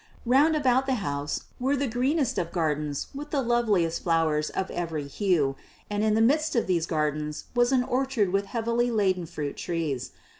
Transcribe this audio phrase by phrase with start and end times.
[0.25, 5.55] Round about the house were the greenest of gardens with loveliest flowers of every hue,
[5.91, 10.09] and in the midst of these gardens was an orchard with heavily laden fruit trees.